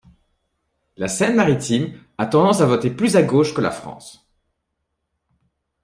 La 0.97 1.07
Seine-Maritime 1.07 1.93
a 2.17 2.25
tendance 2.25 2.59
à 2.61 2.65
voter 2.65 2.89
plus 2.89 3.17
à 3.17 3.21
gauche 3.21 3.53
que 3.53 3.61
la 3.61 3.69
France. 3.69 4.27